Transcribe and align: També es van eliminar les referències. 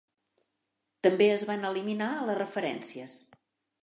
També 1.07 1.27
es 1.33 1.43
van 1.49 1.67
eliminar 1.71 2.07
les 2.31 2.39
referències. 2.39 3.15